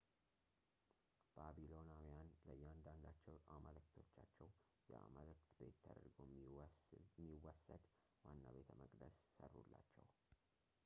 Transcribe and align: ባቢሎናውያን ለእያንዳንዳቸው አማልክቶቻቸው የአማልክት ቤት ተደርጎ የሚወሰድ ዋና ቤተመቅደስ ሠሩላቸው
ባቢሎናውያን 1.35 2.29
ለእያንዳንዳቸው 2.47 3.35
አማልክቶቻቸው 3.55 4.49
የአማልክት 4.91 5.51
ቤት 5.59 5.77
ተደርጎ 5.83 6.17
የሚወሰድ 6.29 7.83
ዋና 8.25 8.43
ቤተመቅደስ 8.57 9.17
ሠሩላቸው 9.37 10.07